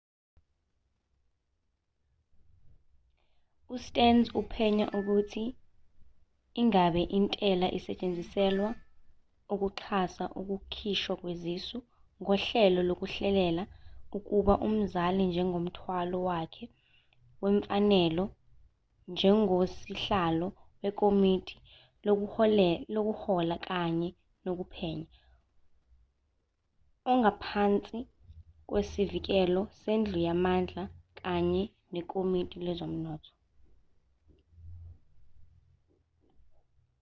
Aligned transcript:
ustearns 3.75 4.27
uphenya 4.41 4.85
ukuthi 4.97 5.43
ingabe 6.61 7.01
intela 7.17 7.67
isetshenziselwa 7.77 8.69
ukuxhasa 9.53 10.25
ukukhishwa 10.39 11.13
kwezisu 11.21 11.77
ngohlelo 12.21 12.79
lokuhlelela 12.89 13.63
ukuba 14.17 14.53
umzali 14.67 15.21
njengomthwalo 15.29 16.17
wakhe 16.27 16.65
wemfanelo 17.41 18.25
njengosihlalo 19.11 20.47
wekomiti 20.81 21.55
lokuhola 22.95 23.55
kanye 23.67 24.09
nokuphenya 24.43 25.07
okungaphansi 27.09 27.99
kwesivikelo 28.67 29.61
sendlu 29.81 30.17
yamandla 30.27 30.83
kanye 31.19 31.63
nekomiti 31.93 32.57
lezomnotho 32.65 33.33